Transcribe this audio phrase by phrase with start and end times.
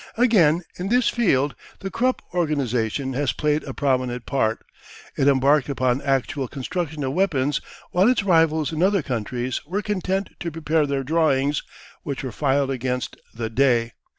[0.17, 4.65] Again, in this field the Krupp Organisation has played a prominent part.
[5.15, 10.31] It embarked upon actual construction of weapons while its rivals in other countries were content
[10.39, 11.61] to prepare their drawings,
[12.01, 13.91] which were filed against "The Day."